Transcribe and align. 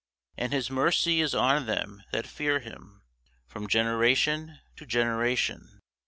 And 0.35 0.51
his 0.51 0.71
mercy 0.71 1.21
is 1.21 1.35
on 1.35 1.67
them 1.67 2.01
that 2.11 2.25
fear 2.25 2.59
him 2.59 3.03
From 3.45 3.67
generation 3.67 4.57
to 4.77 4.87
generation. 4.87 5.79